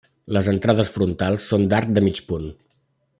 [0.35, 2.49] Les entrades frontals són d'arc de mig punt.